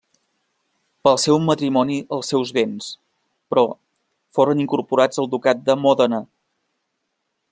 Pel 1.07 1.19
seu 1.23 1.35
matrimoni 1.49 1.97
els 2.17 2.31
seus 2.33 2.53
béns, 2.57 2.87
però, 3.53 3.65
foren 4.39 4.65
incorporats 4.65 5.23
al 5.25 5.31
Ducat 5.35 5.63
de 5.69 5.79
Mòdena. 5.85 6.25